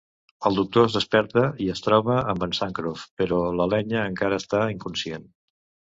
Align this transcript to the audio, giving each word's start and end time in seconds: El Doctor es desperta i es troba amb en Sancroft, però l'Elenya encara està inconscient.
El 0.49 0.55
Doctor 0.59 0.87
es 0.87 0.95
desperta 0.99 1.43
i 1.65 1.67
es 1.75 1.83
troba 1.87 2.15
amb 2.33 2.45
en 2.47 2.57
Sancroft, 2.61 3.05
però 3.23 3.43
l'Elenya 3.59 4.07
encara 4.13 4.41
està 4.45 4.65
inconscient. 4.79 5.29